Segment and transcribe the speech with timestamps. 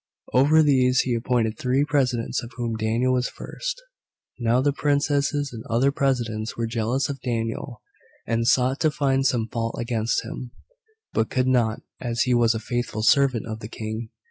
[0.33, 3.79] Over these he appointed three presidents, of whom Daniel was first.
[4.39, 7.83] Now the princes and other presidents were jealous of Daniel,
[8.25, 10.53] and sought to find some fault against him;
[11.13, 14.09] but could not, as he was a faithful servant of the King.